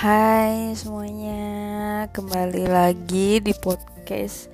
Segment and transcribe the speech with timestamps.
[0.00, 4.48] Hai semuanya, kembali lagi di podcast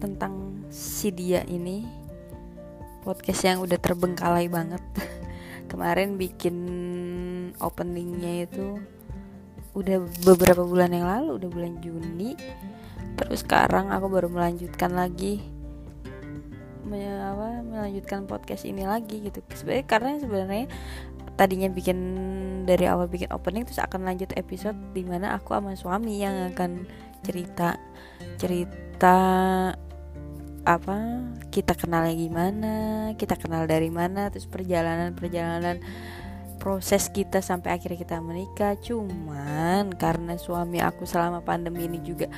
[0.00, 1.84] tentang si dia ini.
[3.04, 4.80] Podcast yang udah terbengkalai banget.
[5.68, 6.56] Kemarin bikin
[7.60, 8.80] openingnya itu
[9.76, 12.32] udah beberapa bulan yang lalu, udah bulan Juni.
[13.20, 15.44] Terus sekarang aku baru melanjutkan lagi
[16.88, 19.44] apa, melanjutkan podcast ini lagi gitu.
[19.52, 20.66] Sebenarnya karena sebenarnya
[21.34, 21.98] tadinya bikin
[22.64, 26.88] dari awal bikin opening terus akan lanjut episode di mana aku sama suami yang akan
[27.26, 27.76] cerita
[28.40, 29.16] cerita
[30.64, 30.96] apa
[31.52, 32.74] kita kenalnya gimana
[33.20, 35.76] kita kenal dari mana terus perjalanan perjalanan
[36.64, 38.72] proses kita sampai akhirnya kita menikah.
[38.80, 42.32] Cuman karena suami aku selama pandemi ini juga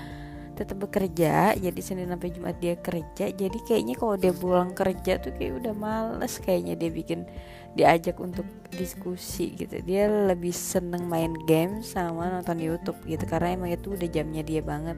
[0.56, 5.36] tetap bekerja jadi Senin sampai Jumat dia kerja jadi kayaknya kalau dia pulang kerja tuh
[5.36, 7.28] kayak udah males kayaknya dia bikin
[7.76, 9.76] diajak untuk diskusi gitu.
[9.84, 14.64] Dia lebih seneng main game sama nonton YouTube gitu karena emang itu udah jamnya dia
[14.64, 14.96] banget.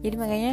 [0.00, 0.52] Jadi makanya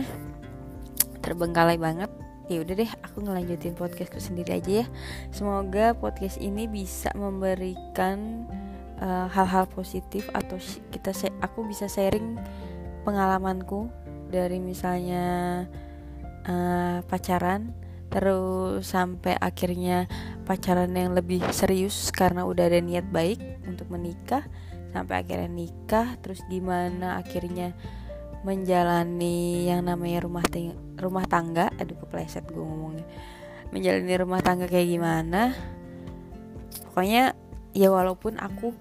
[1.24, 2.12] terbengkalai banget.
[2.52, 4.86] Ya udah deh aku ngelanjutin podcastku sendiri aja ya.
[5.32, 8.48] Semoga podcast ini bisa memberikan
[9.00, 10.60] eh, hal-hal uh, positif atau
[10.92, 12.36] kita aku bisa sharing
[13.08, 13.88] pengalamanku
[14.30, 15.26] dari misalnya
[16.48, 17.74] uh, pacaran
[18.08, 20.08] terus sampai akhirnya
[20.48, 24.48] pacaran yang lebih serius karena udah ada niat baik untuk menikah
[24.96, 27.76] sampai akhirnya nikah terus gimana akhirnya
[28.48, 30.46] menjalani yang namanya rumah
[30.96, 31.68] rumah tangga.
[31.76, 33.06] Aduh kepleset gue ngomongnya.
[33.76, 35.52] Menjalani rumah tangga kayak gimana?
[36.88, 37.36] Pokoknya
[37.76, 38.74] ya walaupun aku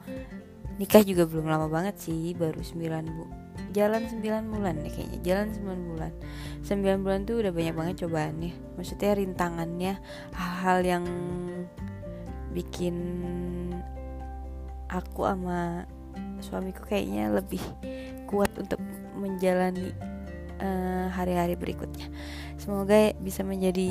[0.76, 3.24] nikah juga belum lama banget sih baru 9 bu
[3.72, 6.12] jalan 9 bulan deh kayaknya jalan 9 bulan.
[6.64, 9.92] 9 bulan tuh udah banyak banget cobaannya maksudnya rintangannya
[10.32, 11.04] hal-hal yang
[12.56, 12.96] bikin
[14.88, 15.84] aku sama
[16.40, 17.60] suamiku kayaknya lebih
[18.30, 18.80] kuat untuk
[19.16, 19.92] menjalani
[20.60, 22.08] uh, hari-hari berikutnya.
[22.56, 23.88] Semoga bisa menjadi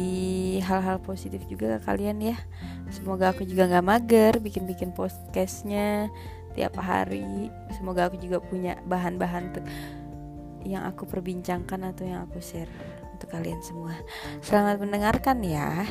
[0.66, 2.38] hal-hal positif juga ke kalian ya.
[2.90, 6.09] Semoga aku juga nggak mager bikin-bikin podcastnya
[6.55, 7.51] tiap hari.
[7.75, 9.53] Semoga aku juga punya bahan-bahan
[10.66, 12.71] yang aku perbincangkan atau yang aku share
[13.13, 13.93] untuk kalian semua.
[14.41, 15.85] Selamat mendengarkan ya